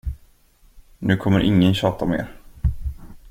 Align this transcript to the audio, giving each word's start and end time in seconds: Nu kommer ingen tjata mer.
Nu 0.97 1.17
kommer 1.17 1.39
ingen 1.39 1.73
tjata 1.75 2.05
mer. 2.05 2.27